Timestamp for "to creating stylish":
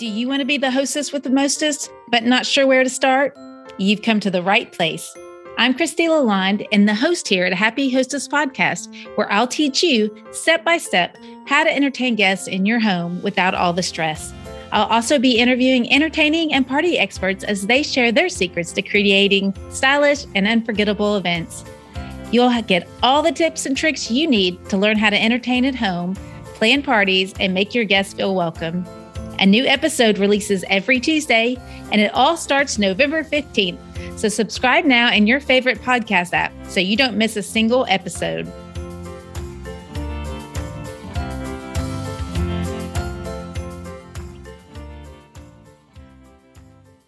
18.72-20.24